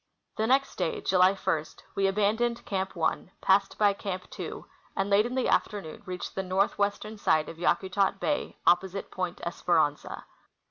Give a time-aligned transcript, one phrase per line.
[0.35, 5.27] The next day, July 1, we abandoned Camp 1, passed by Camp 2, and late
[5.27, 10.25] in the afternoon reached the northwestern side of Yakutat bay, opposite Point Esperanza.